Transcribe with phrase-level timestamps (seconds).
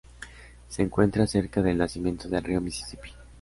[0.67, 3.11] Se encuentra cerca del nacimiento del río Misisipi.